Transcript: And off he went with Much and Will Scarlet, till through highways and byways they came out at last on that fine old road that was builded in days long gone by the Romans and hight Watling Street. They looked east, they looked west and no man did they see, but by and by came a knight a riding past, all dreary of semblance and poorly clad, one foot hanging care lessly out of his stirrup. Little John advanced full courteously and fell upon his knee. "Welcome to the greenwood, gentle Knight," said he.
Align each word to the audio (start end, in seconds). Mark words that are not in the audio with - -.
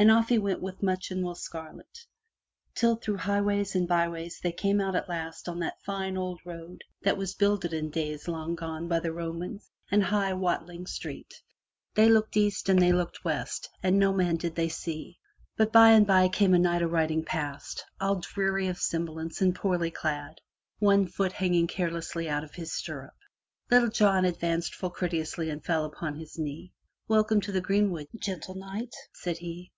And 0.00 0.12
off 0.12 0.28
he 0.28 0.38
went 0.38 0.62
with 0.62 0.80
Much 0.80 1.10
and 1.10 1.24
Will 1.24 1.34
Scarlet, 1.34 2.06
till 2.76 2.94
through 2.94 3.16
highways 3.16 3.74
and 3.74 3.88
byways 3.88 4.38
they 4.40 4.52
came 4.52 4.80
out 4.80 4.94
at 4.94 5.08
last 5.08 5.48
on 5.48 5.58
that 5.58 5.82
fine 5.84 6.16
old 6.16 6.38
road 6.46 6.82
that 7.02 7.16
was 7.16 7.34
builded 7.34 7.72
in 7.72 7.90
days 7.90 8.28
long 8.28 8.54
gone 8.54 8.86
by 8.86 9.00
the 9.00 9.10
Romans 9.12 9.68
and 9.90 10.04
hight 10.04 10.34
Watling 10.34 10.86
Street. 10.86 11.42
They 11.96 12.08
looked 12.08 12.36
east, 12.36 12.66
they 12.66 12.92
looked 12.92 13.24
west 13.24 13.68
and 13.82 13.98
no 13.98 14.12
man 14.12 14.36
did 14.36 14.54
they 14.54 14.68
see, 14.68 15.18
but 15.56 15.72
by 15.72 15.90
and 15.90 16.06
by 16.06 16.28
came 16.28 16.54
a 16.54 16.60
knight 16.60 16.82
a 16.82 16.86
riding 16.86 17.24
past, 17.24 17.84
all 18.00 18.20
dreary 18.20 18.68
of 18.68 18.78
semblance 18.78 19.40
and 19.40 19.52
poorly 19.52 19.90
clad, 19.90 20.40
one 20.78 21.08
foot 21.08 21.32
hanging 21.32 21.66
care 21.66 21.90
lessly 21.90 22.28
out 22.28 22.44
of 22.44 22.54
his 22.54 22.72
stirrup. 22.72 23.16
Little 23.68 23.90
John 23.90 24.24
advanced 24.24 24.76
full 24.76 24.90
courteously 24.90 25.50
and 25.50 25.64
fell 25.64 25.84
upon 25.84 26.14
his 26.20 26.38
knee. 26.38 26.70
"Welcome 27.08 27.40
to 27.40 27.50
the 27.50 27.60
greenwood, 27.60 28.06
gentle 28.14 28.54
Knight," 28.54 28.94
said 29.12 29.38
he. 29.38 29.66